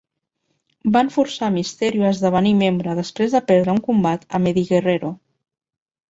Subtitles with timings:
[0.93, 5.13] Van forçar Mysterio a esdevenir membre després de perdre un combat amb Eddie Guerrero.